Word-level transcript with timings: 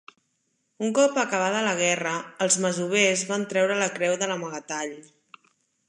Un 0.85 0.93
cop 0.99 1.19
acabada 1.23 1.59
la 1.67 1.75
guerra, 1.81 2.15
els 2.47 2.57
masovers 2.65 3.27
van 3.35 3.47
treure 3.53 3.79
la 3.83 3.93
creu 3.99 4.19
de 4.23 4.31
l'amagatall. 4.33 4.99